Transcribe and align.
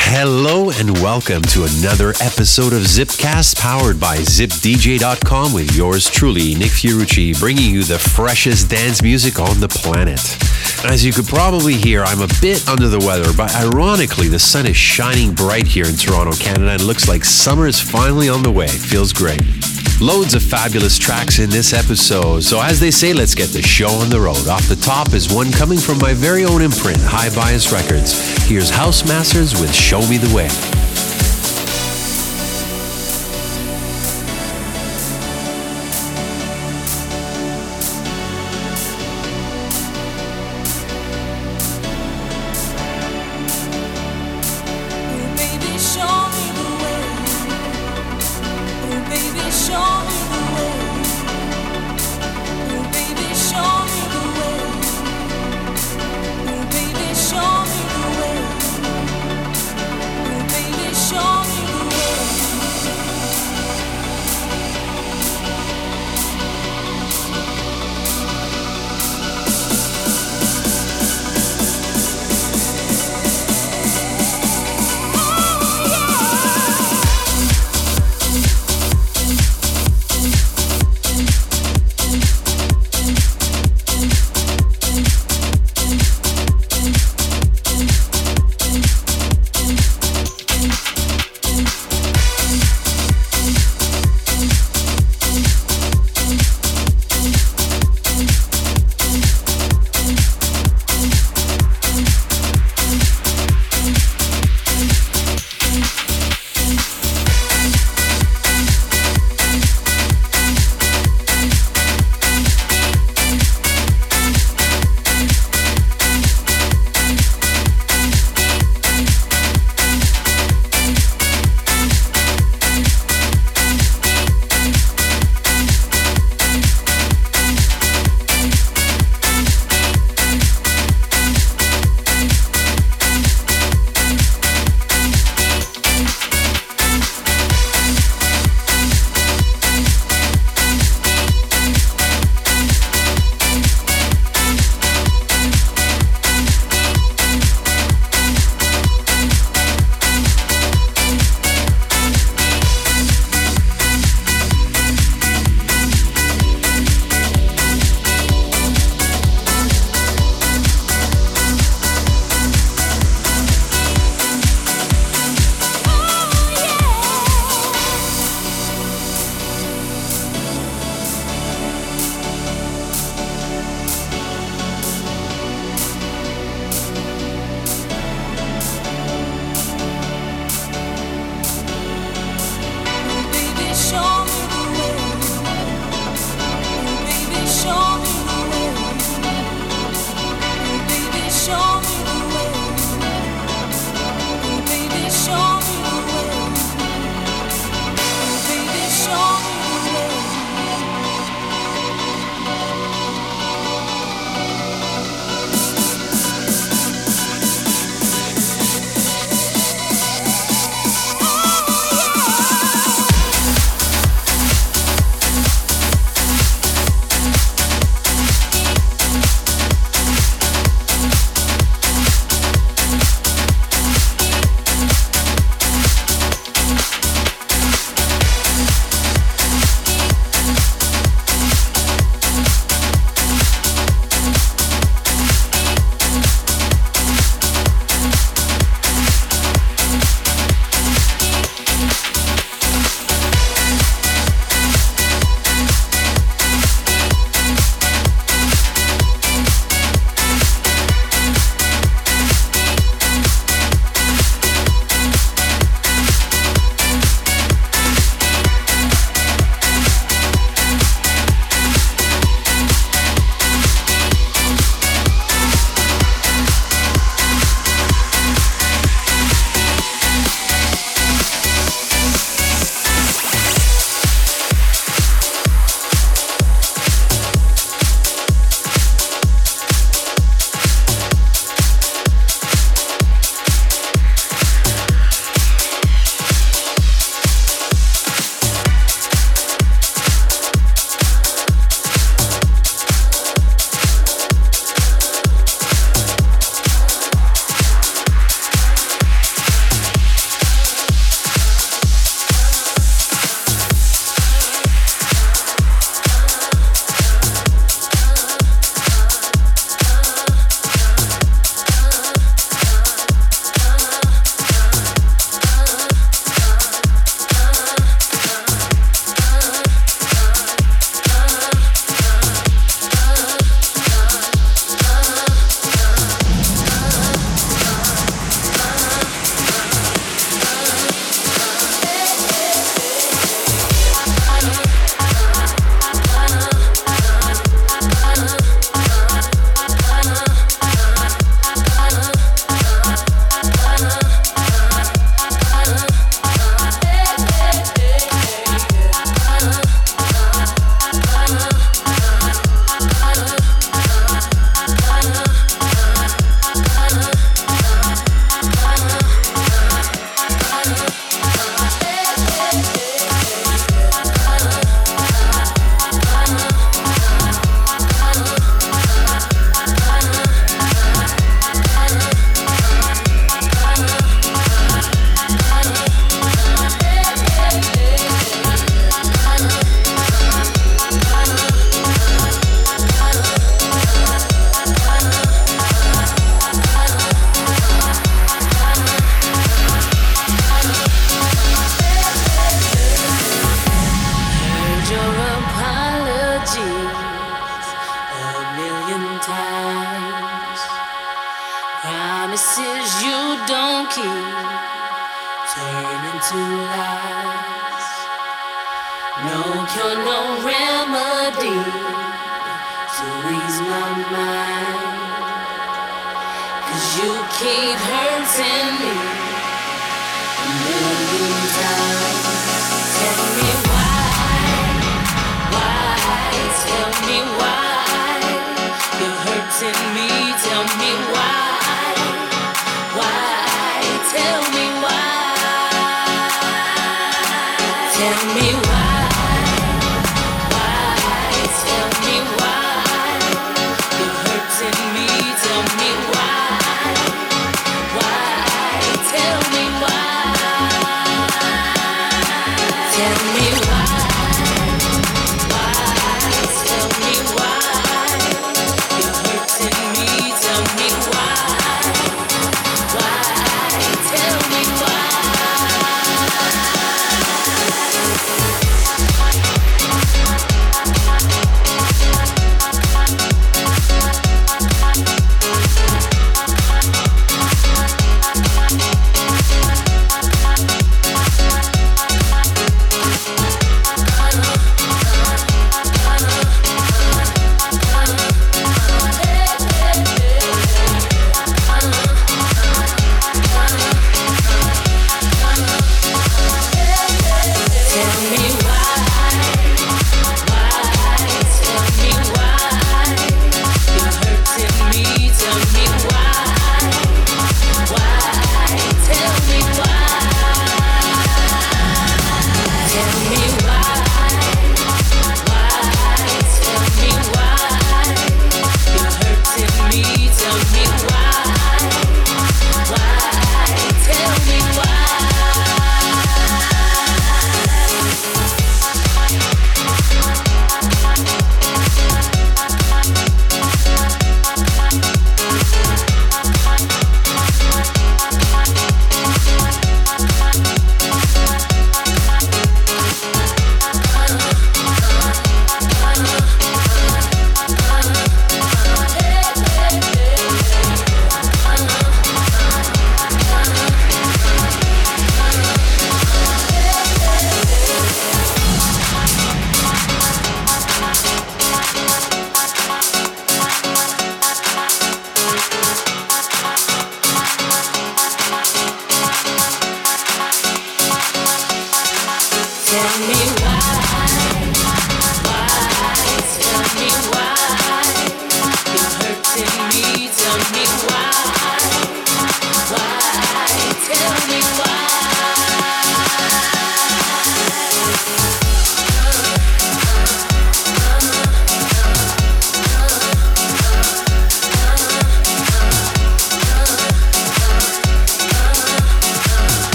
Hello 0.00 0.70
and 0.70 0.90
welcome 1.02 1.42
to 1.42 1.64
another 1.64 2.10
episode 2.20 2.72
of 2.72 2.82
Zipcast 2.82 3.58
powered 3.58 4.00
by 4.00 4.16
ZipDJ.com 4.16 5.52
with 5.52 5.76
yours 5.76 6.08
truly, 6.08 6.54
Nick 6.54 6.70
Fiorucci, 6.70 7.38
bringing 7.38 7.74
you 7.74 7.84
the 7.84 7.98
freshest 7.98 8.70
dance 8.70 9.02
music 9.02 9.38
on 9.38 9.60
the 9.60 9.68
planet. 9.68 10.20
As 10.84 11.04
you 11.04 11.12
could 11.12 11.26
probably 11.26 11.74
hear, 11.74 12.04
I'm 12.04 12.22
a 12.22 12.28
bit 12.40 12.66
under 12.68 12.88
the 12.88 12.98
weather, 13.00 13.32
but 13.36 13.54
ironically, 13.54 14.28
the 14.28 14.38
sun 14.38 14.66
is 14.66 14.76
shining 14.76 15.34
bright 15.34 15.66
here 15.66 15.86
in 15.86 15.96
Toronto, 15.96 16.32
Canada, 16.32 16.70
and 16.70 16.82
looks 16.84 17.06
like 17.08 17.24
summer 17.24 17.66
is 17.66 17.80
finally 17.80 18.28
on 18.28 18.42
the 18.42 18.52
way. 18.52 18.68
Feels 18.68 19.12
great. 19.12 19.42
Loads 20.00 20.34
of 20.34 20.44
fabulous 20.44 20.96
tracks 20.96 21.40
in 21.40 21.50
this 21.50 21.72
episode. 21.72 22.44
So, 22.44 22.62
as 22.62 22.78
they 22.78 22.92
say, 22.92 23.12
let's 23.12 23.34
get 23.34 23.48
the 23.48 23.60
show 23.60 23.88
on 23.88 24.10
the 24.10 24.20
road. 24.20 24.46
Off 24.46 24.68
the 24.68 24.76
top 24.76 25.12
is 25.12 25.32
one 25.32 25.50
coming 25.50 25.78
from 25.78 25.98
my 25.98 26.14
very 26.14 26.44
own 26.44 26.62
imprint, 26.62 26.98
Hi-Bias 27.00 27.72
Records. 27.72 28.46
Here's 28.46 28.70
House 28.70 29.04
Masters 29.04 29.60
with 29.60 29.74
Show 29.74 30.00
Me 30.08 30.16
the 30.16 30.32
Way. 30.32 30.87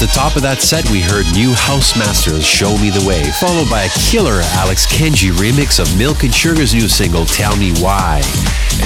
The 0.00 0.06
top 0.06 0.34
of 0.34 0.40
that 0.40 0.62
set, 0.62 0.88
we 0.88 1.04
heard 1.04 1.28
new 1.36 1.52
Housemasters 1.52 2.40
Show 2.40 2.72
Me 2.80 2.88
the 2.88 3.04
Way, 3.04 3.20
followed 3.36 3.68
by 3.68 3.84
a 3.84 3.92
killer 4.08 4.40
Alex 4.56 4.88
Kenji 4.88 5.28
remix 5.28 5.76
of 5.76 5.86
Milk 5.98 6.24
and 6.24 6.32
Sugar's 6.32 6.72
new 6.72 6.88
single 6.88 7.26
Tell 7.26 7.54
Me 7.56 7.76
Why, 7.84 8.24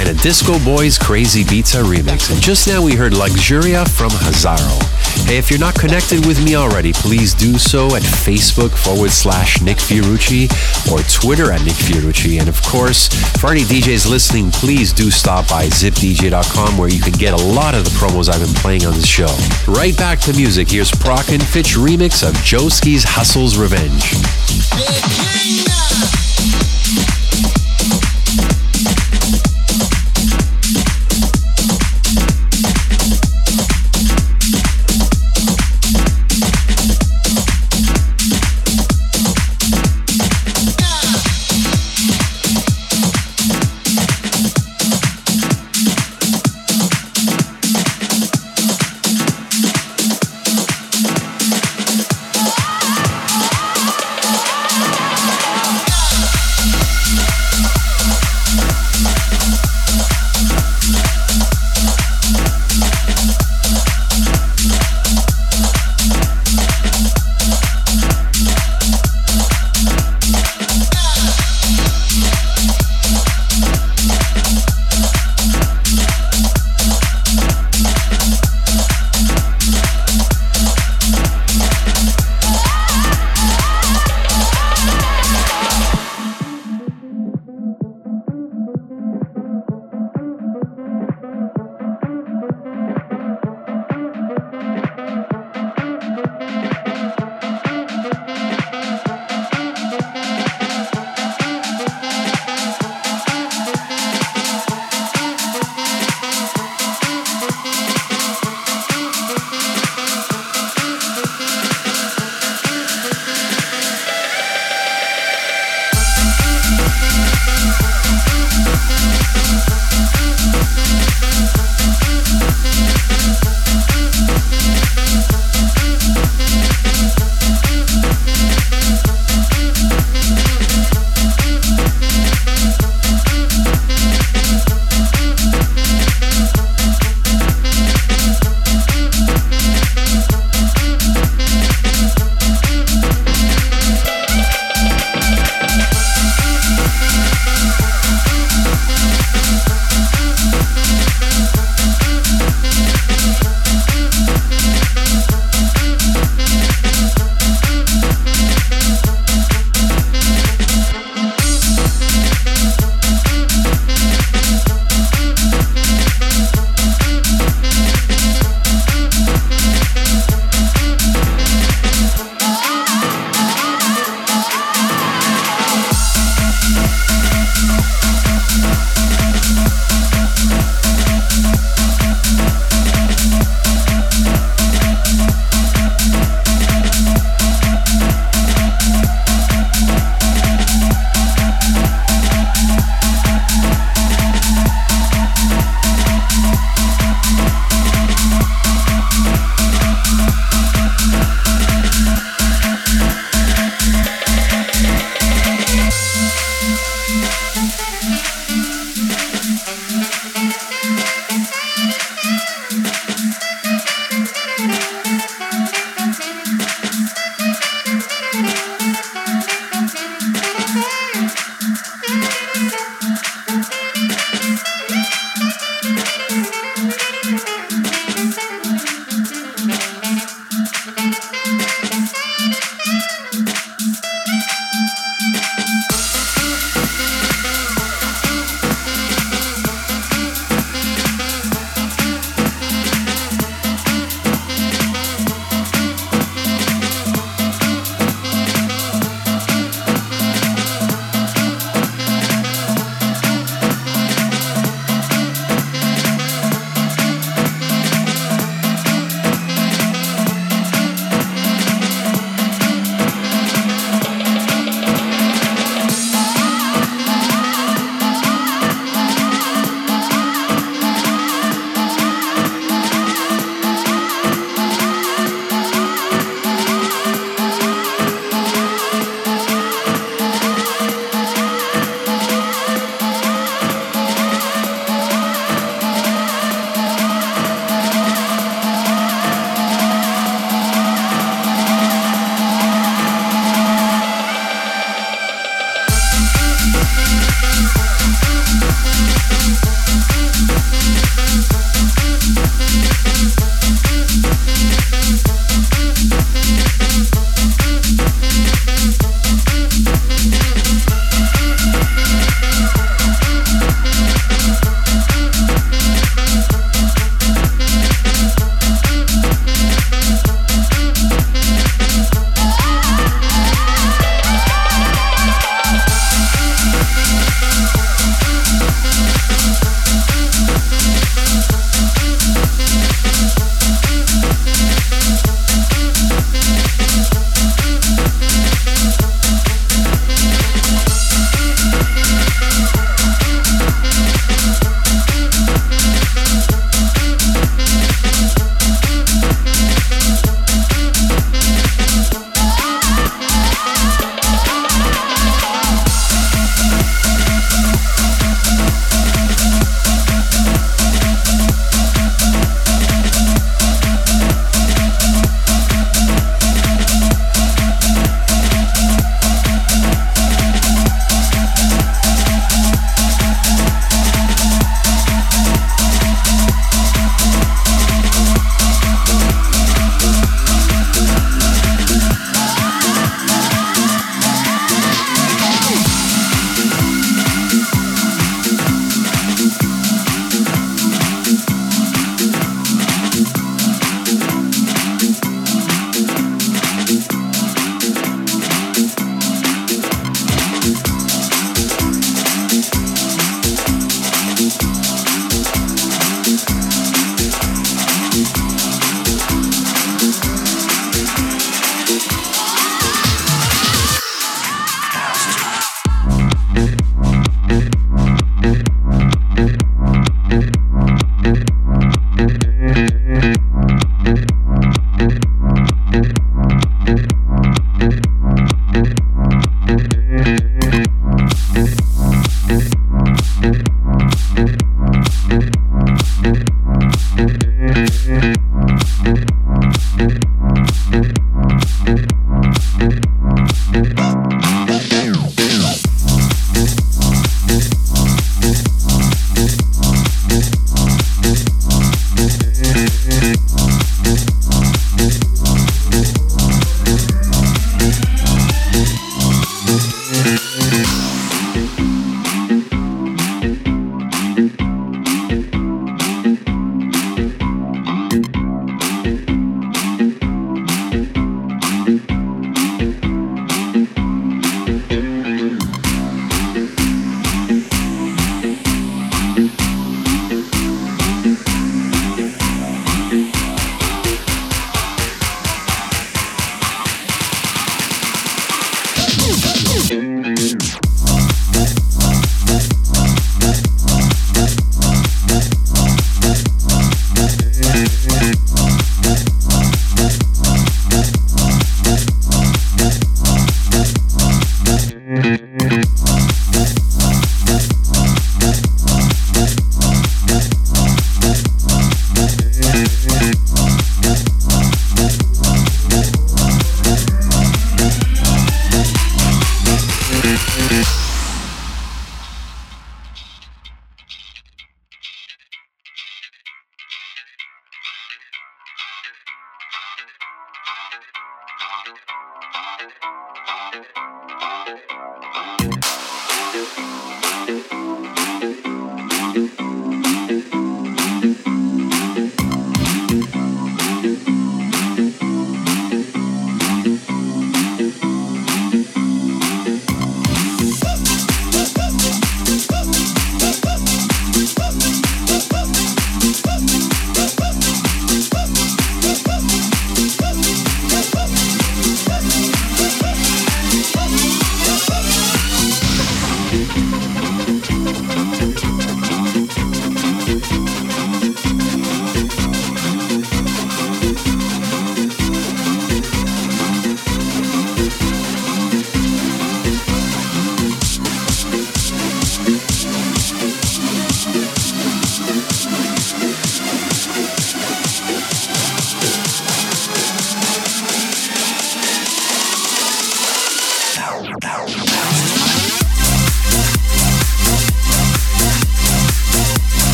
and 0.00 0.08
a 0.08 0.14
Disco 0.22 0.58
Boys 0.64 0.96
Crazy 0.96 1.44
Pizza 1.44 1.84
remix. 1.84 2.32
And 2.32 2.40
just 2.40 2.66
now 2.66 2.80
we 2.80 2.94
heard 2.94 3.12
Luxuria 3.12 3.84
from 3.84 4.08
Hazaro. 4.08 4.80
Hey, 5.24 5.38
if 5.38 5.50
you're 5.50 5.60
not 5.60 5.74
connected 5.74 6.26
with 6.26 6.44
me 6.44 6.56
already, 6.56 6.92
please 6.92 7.32
do 7.34 7.58
so 7.58 7.94
at 7.96 8.02
Facebook 8.02 8.70
forward 8.76 9.10
slash 9.10 9.60
Nick 9.62 9.78
Fiorucci 9.78 10.50
or 10.92 11.02
Twitter 11.04 11.50
at 11.50 11.62
Nick 11.64 11.74
Fiorucci. 11.74 12.38
And 12.38 12.48
of 12.48 12.62
course, 12.62 13.08
for 13.40 13.50
any 13.50 13.62
DJs 13.62 14.10
listening, 14.10 14.50
please 14.50 14.92
do 14.92 15.10
stop 15.10 15.48
by 15.48 15.66
zipdj.com 15.66 16.76
where 16.76 16.88
you 16.88 17.00
can 17.00 17.14
get 17.14 17.32
a 17.32 17.44
lot 17.44 17.74
of 17.74 17.84
the 17.84 17.90
promos 17.90 18.28
I've 18.28 18.40
been 18.44 18.54
playing 18.54 18.84
on 18.84 18.94
this 18.94 19.06
show. 19.06 19.34
Right 19.66 19.96
back 19.96 20.20
to 20.20 20.32
music, 20.34 20.70
here's 20.70 20.90
Prok 20.90 21.32
and 21.32 21.42
Fitch 21.42 21.76
remix 21.76 22.26
of 22.26 22.34
Joeski's 22.36 23.04
Hustle's 23.04 23.56
Revenge. 23.56 24.12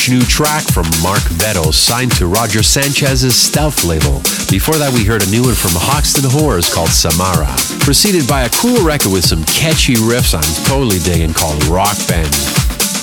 Fresh 0.00 0.16
new 0.16 0.22
track 0.22 0.64
from 0.64 0.86
Mark 1.02 1.20
Vetto, 1.36 1.70
signed 1.74 2.12
to 2.12 2.26
Roger 2.26 2.62
Sanchez's 2.62 3.36
Stealth 3.36 3.84
label. 3.84 4.24
Before 4.48 4.80
that, 4.80 4.92
we 4.94 5.04
heard 5.04 5.20
a 5.22 5.28
new 5.28 5.44
one 5.44 5.54
from 5.54 5.76
Hoxton 5.76 6.24
Whores 6.24 6.72
called 6.72 6.88
Samara. 6.88 7.52
Preceded 7.84 8.26
by 8.26 8.48
a 8.48 8.54
cool 8.56 8.80
record 8.80 9.12
with 9.12 9.28
some 9.28 9.44
catchy 9.44 10.00
riffs 10.00 10.32
I'm 10.32 10.64
totally 10.64 11.00
digging 11.04 11.34
called 11.34 11.60
Rock 11.66 12.00
Band. 12.08 12.32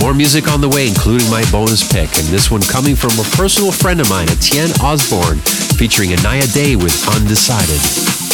More 0.02 0.18
music 0.18 0.50
on 0.50 0.58
the 0.60 0.74
way, 0.74 0.88
including 0.88 1.30
my 1.30 1.46
bonus 1.52 1.86
pick, 1.86 2.10
and 2.18 2.26
this 2.34 2.50
one 2.50 2.66
coming 2.66 2.96
from 2.96 3.14
a 3.22 3.30
personal 3.38 3.70
friend 3.72 4.02
of 4.02 4.10
mine, 4.10 4.26
Etienne 4.34 4.74
Ozborne, 4.82 5.38
featuring 5.78 6.18
Anaya 6.18 6.50
Day 6.50 6.74
with 6.76 6.98
Undecided. 7.14 8.27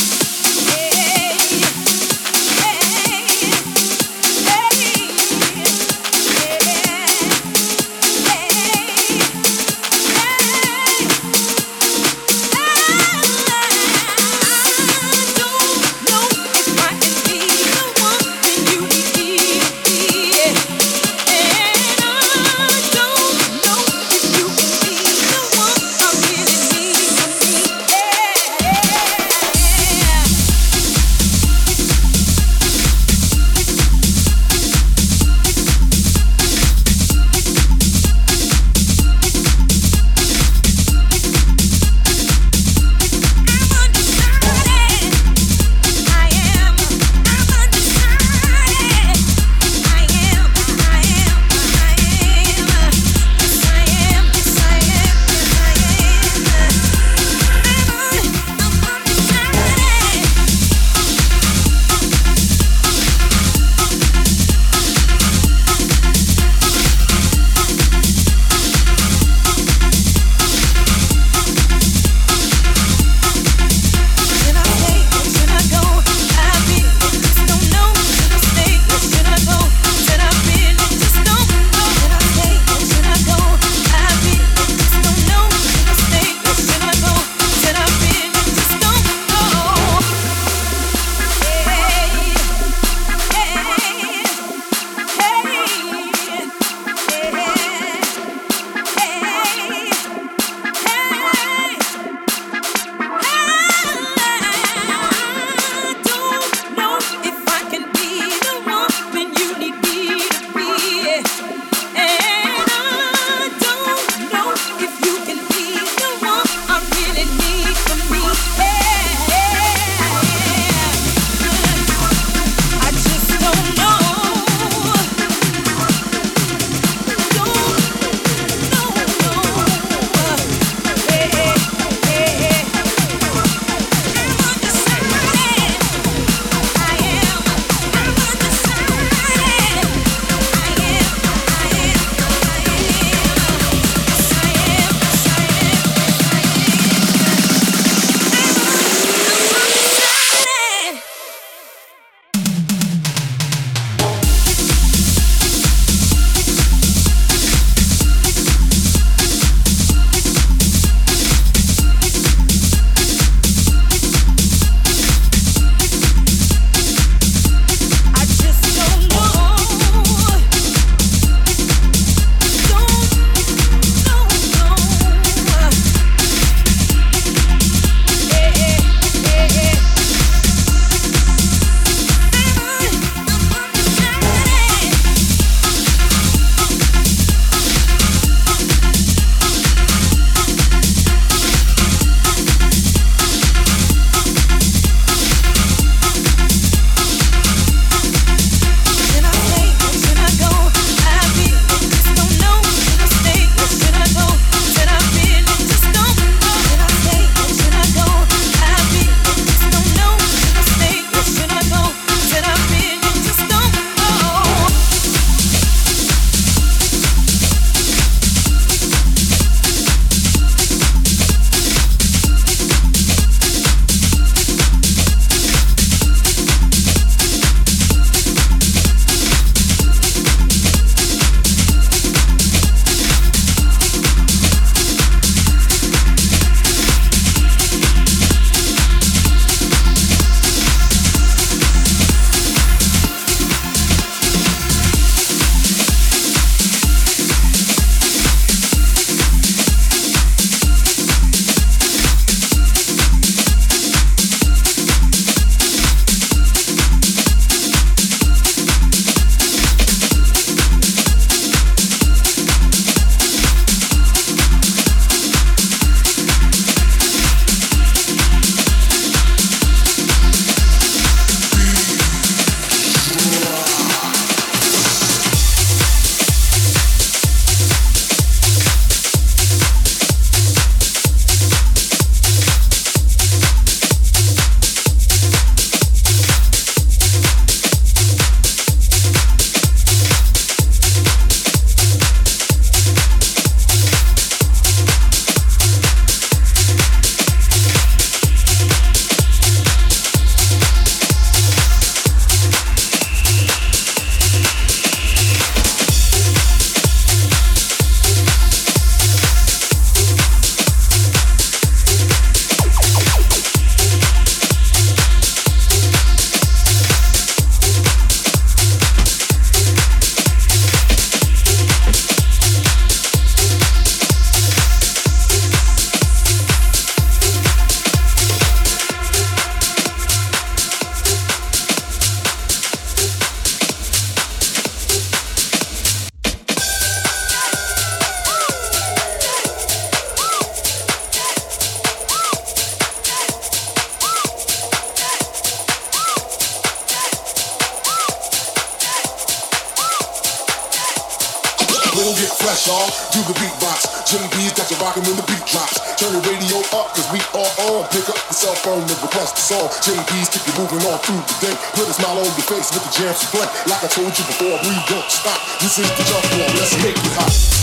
Song. 359.69 360.03
Keep 360.07 360.47
you 360.47 360.53
moving 360.59 360.85
on 360.87 360.99
through 360.99 361.21
the 361.21 361.47
day. 361.47 361.55
Put 361.73 361.87
a 361.87 361.93
smile 361.93 362.19
on 362.19 362.25
your 362.25 362.47
face 362.47 362.71
with 362.73 362.83
the 362.83 362.91
jams 362.91 363.19
to 363.21 363.27
play. 363.37 363.47
Like 363.67 363.83
I 363.83 363.87
told 363.87 364.17
you 364.17 364.25
before, 364.25 364.59
we 364.63 364.75
don't 364.89 365.09
stop. 365.09 365.39
This 365.59 365.79
is 365.79 365.89
the 365.89 366.03
jump 366.03 366.25
one. 366.31 366.55
Let's 366.57 366.75
make 366.83 366.97
it 366.97 367.13
hot. 367.15 367.62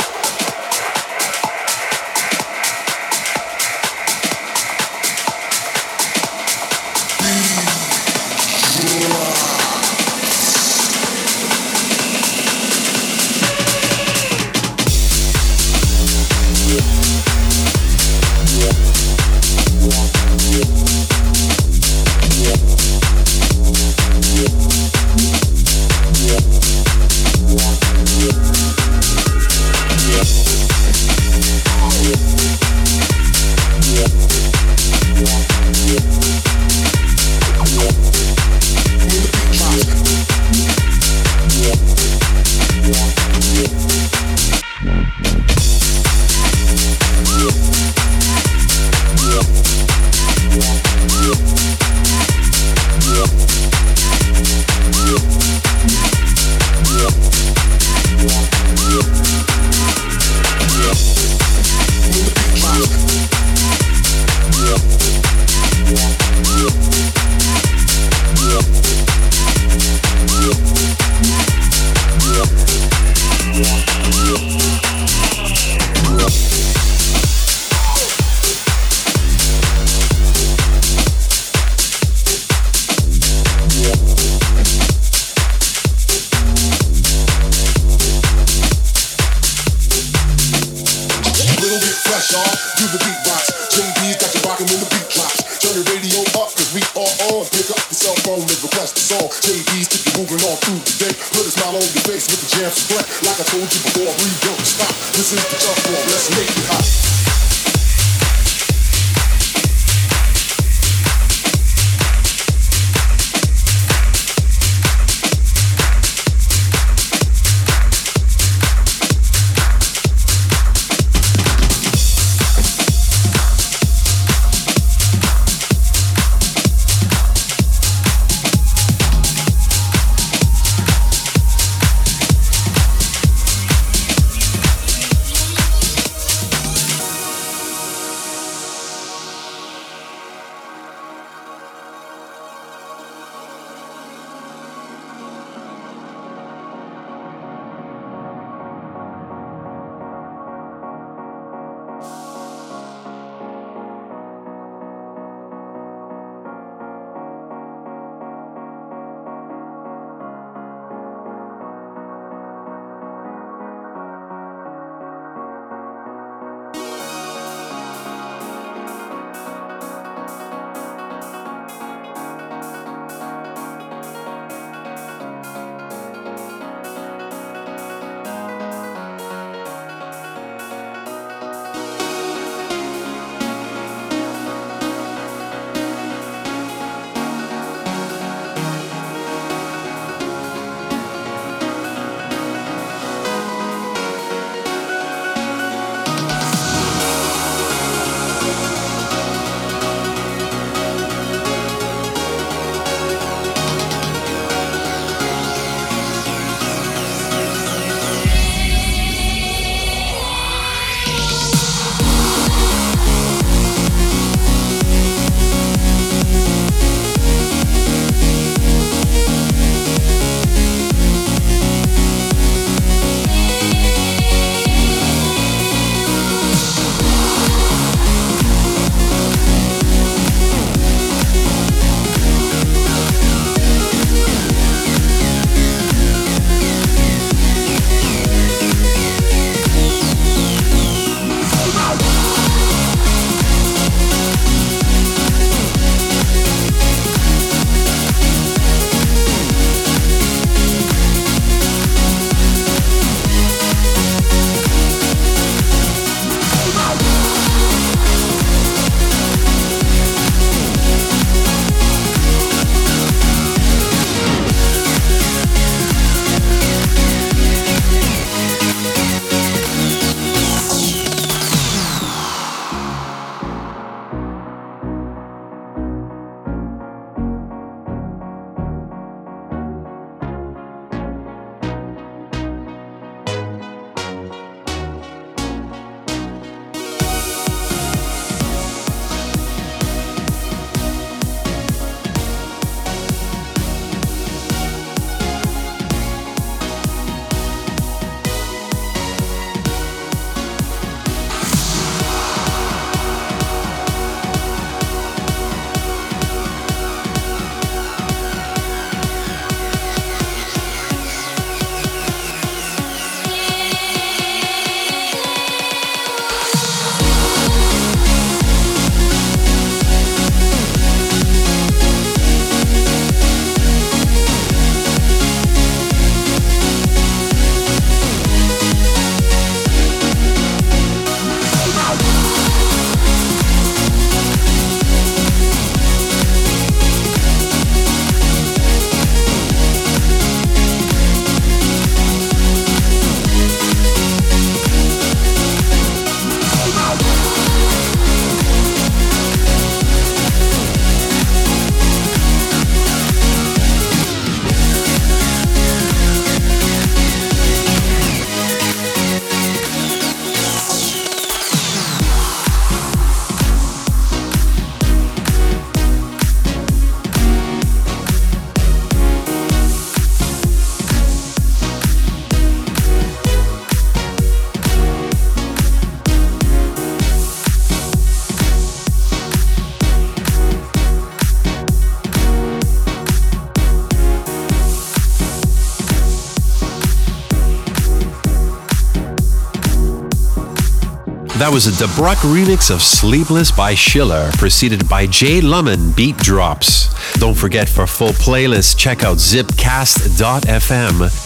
Was 391.51 391.67
a 391.67 391.71
Debruck 391.71 392.15
remix 392.15 392.73
of 392.73 392.81
Sleepless 392.81 393.51
by 393.51 393.75
Schiller, 393.75 394.31
preceded 394.35 394.87
by 394.87 395.05
Jay 395.05 395.41
Lumen 395.41 395.91
Beat 395.91 396.15
Drops. 396.15 396.87
Don't 397.15 397.35
forget 397.35 397.67
for 397.67 397.85
full 397.85 398.13
playlists, 398.13 398.73
check 398.77 399.03
out 399.03 399.17
zipcast.fm. 399.17 399.67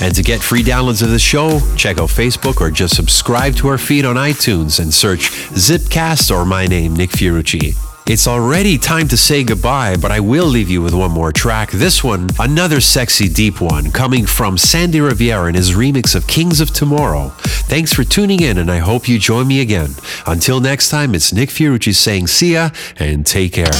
And 0.01 0.15
to 0.15 0.23
get 0.23 0.41
free 0.41 0.63
downloads 0.63 1.03
of 1.03 1.11
the 1.11 1.19
show, 1.19 1.59
check 1.75 1.99
out 1.99 2.09
Facebook 2.09 2.59
or 2.59 2.71
just 2.71 2.95
subscribe 2.95 3.55
to 3.57 3.67
our 3.67 3.77
feed 3.77 4.03
on 4.03 4.15
iTunes 4.15 4.79
and 4.79 4.91
search 4.91 5.29
Zipcast 5.51 6.35
or 6.35 6.43
my 6.43 6.65
name, 6.65 6.95
Nick 6.95 7.11
Fiorucci. 7.11 7.84
It's 8.07 8.27
already 8.27 8.77
time 8.77 9.07
to 9.07 9.17
say 9.17 9.43
goodbye, 9.43 9.95
but 9.95 10.11
I 10.11 10.19
will 10.19 10.45
leave 10.45 10.69
you 10.69 10.79
with 10.79 10.93
one 10.93 11.09
more 11.09 11.31
track. 11.31 11.71
This 11.71 12.03
one, 12.03 12.29
another 12.39 12.79
sexy 12.79 13.27
deep 13.27 13.59
one, 13.59 13.91
coming 13.91 14.27
from 14.27 14.59
Sandy 14.59 15.01
Rivera 15.01 15.49
in 15.49 15.55
his 15.55 15.71
remix 15.71 16.13
of 16.13 16.27
Kings 16.27 16.61
of 16.61 16.69
Tomorrow. 16.71 17.29
Thanks 17.67 17.93
for 17.93 18.03
tuning 18.03 18.43
in, 18.43 18.59
and 18.59 18.69
I 18.69 18.77
hope 18.77 19.09
you 19.09 19.17
join 19.17 19.47
me 19.47 19.59
again. 19.59 19.95
Until 20.27 20.59
next 20.59 20.89
time, 20.89 21.15
it's 21.15 21.33
Nick 21.33 21.49
Fiorucci 21.49 21.95
saying 21.95 22.27
see 22.27 22.53
ya 22.53 22.69
and 22.97 23.25
take 23.25 23.53
care. 23.53 23.73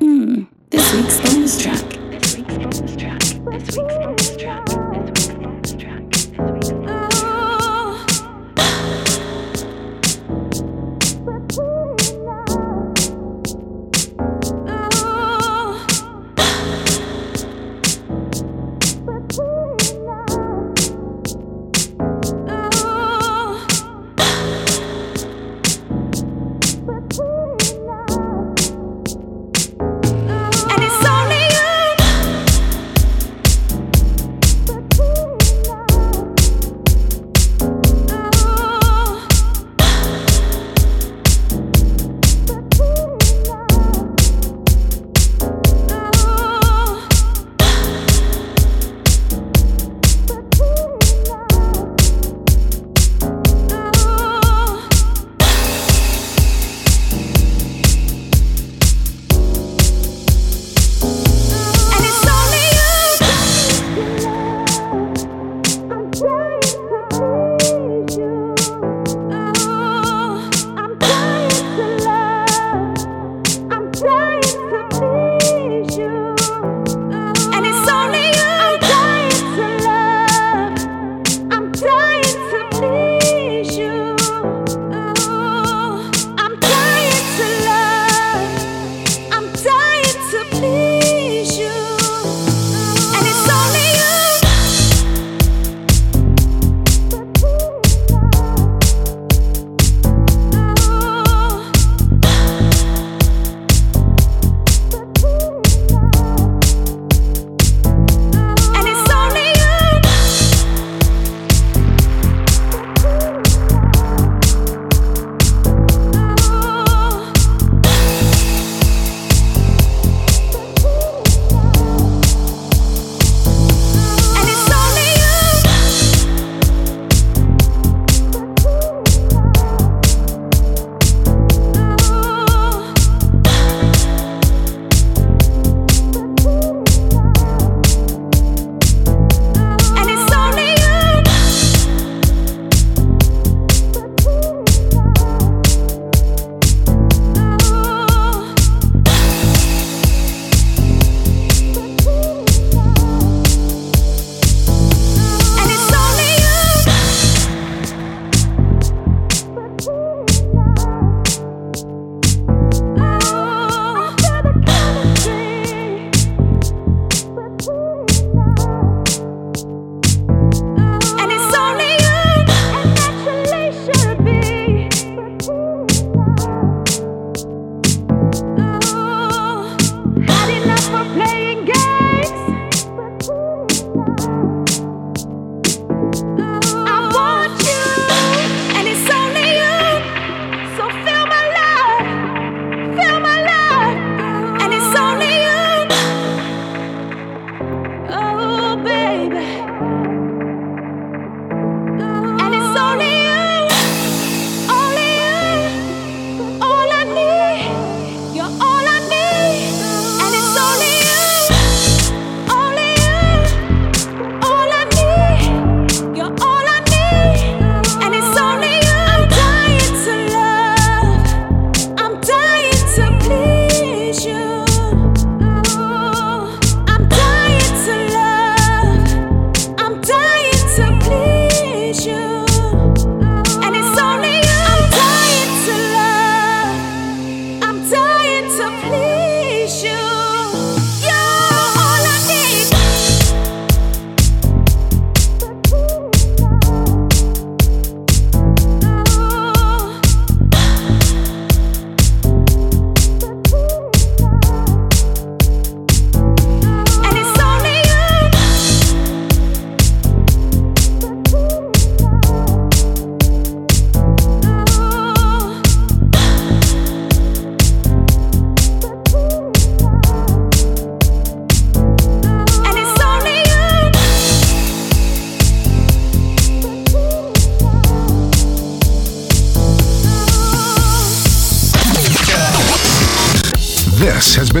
Hmm, 0.00 0.42
this 0.68 0.92
week's 0.92 1.20
bonus 1.22 1.62
track. 1.62 1.96
And 2.48 3.62
it's 3.62 3.78
only 3.78 3.94
you 3.94 4.01